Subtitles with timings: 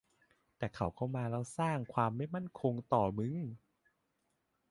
[0.57, 3.35] แต่เขาเข้ามาแล้วสร้าง ความไม่มั่นคงต่อมึง